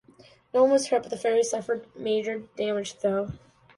[0.51, 3.33] No one was hurt, but the ferry suffered major damage though.